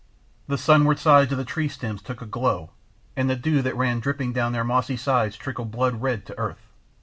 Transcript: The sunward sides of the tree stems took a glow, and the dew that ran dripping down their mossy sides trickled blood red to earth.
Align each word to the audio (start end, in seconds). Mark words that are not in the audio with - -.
The 0.47 0.57
sunward 0.57 0.97
sides 0.97 1.31
of 1.31 1.37
the 1.37 1.45
tree 1.45 1.67
stems 1.67 2.01
took 2.01 2.23
a 2.23 2.25
glow, 2.25 2.71
and 3.15 3.29
the 3.29 3.35
dew 3.35 3.61
that 3.61 3.77
ran 3.77 3.99
dripping 3.99 4.33
down 4.33 4.51
their 4.51 4.63
mossy 4.63 4.97
sides 4.97 5.37
trickled 5.37 5.69
blood 5.69 6.01
red 6.01 6.25
to 6.25 6.37
earth. 6.39 6.65